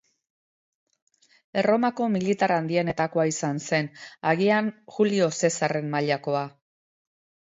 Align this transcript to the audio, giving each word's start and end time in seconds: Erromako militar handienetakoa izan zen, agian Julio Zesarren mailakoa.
Erromako 1.63 2.07
militar 2.13 2.53
handienetakoa 2.55 3.25
izan 3.33 3.61
zen, 3.67 3.89
agian 4.31 4.71
Julio 4.95 5.29
Zesarren 5.43 5.93
mailakoa. 5.93 6.43